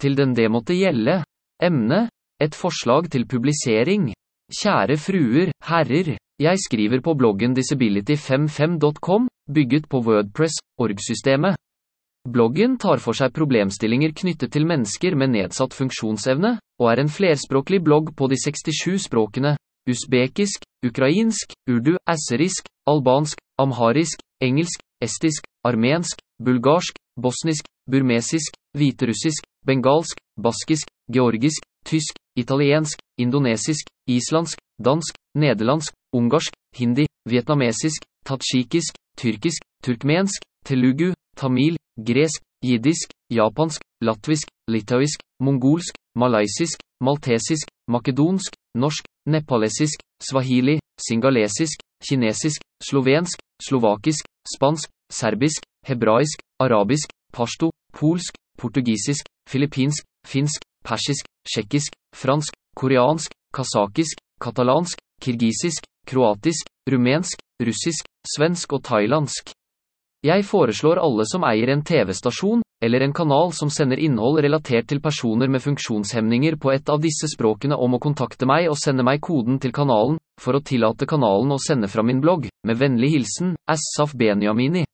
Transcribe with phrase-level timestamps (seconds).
[0.00, 1.22] til den det måtte gjelde.
[1.62, 2.08] Emne.
[2.40, 4.12] Et forslag til publisering.
[4.48, 11.58] Kjære fruer, herrer, jeg skriver på bloggen disability55.com, bygget på Wordpress, org-systemet.
[12.32, 17.80] Bloggen tar for seg problemstillinger knyttet til mennesker med nedsatt funksjonsevne, og er en flerspråklig
[17.82, 19.56] blogg på de 67 språkene,
[19.90, 30.88] usbekisk, ukrainsk, urdu, asserisk, albansk, amharisk, engelsk, estisk, armensk, bulgarsk, bosnisk, burmesisk, hviterussisk, bengalsk, baskisk,
[31.14, 41.76] georgisk, tysk, italiensk, indonesisk, islandsk, dansk, nederlandsk, ungarsk, hindi, vietnamesisk, tadsjikisk, tyrkisk, turkmensk, telugu, tamil,
[41.98, 53.38] gresk, jiddisk, japansk, latvisk, litauisk, mongolsk, malaysisk, maltesisk, makedonsk, norsk, nepalesisk, swahili, singalesisk, kinesisk, slovensk,
[53.62, 64.20] slovakisk, spansk, serbisk, hebraisk, arabisk, pashto, polsk, portugisisk, filippinsk, finsk, persisk, tsjekkisk, fransk, koreansk, kasakisk,
[64.40, 68.06] katalansk, kirgisisk, kroatisk, rumensk, russisk,
[68.36, 69.52] svensk og thailandsk.
[70.26, 75.00] Jeg foreslår alle som eier en TV-stasjon, eller en kanal som sender innhold relatert til
[75.02, 79.22] personer med funksjonshemninger på et av disse språkene om å kontakte meg og sende meg
[79.22, 83.54] koden til kanalen, for å tillate kanalen å sende fra min blogg, med vennlig hilsen,
[83.66, 84.84] Assaf Benjamini.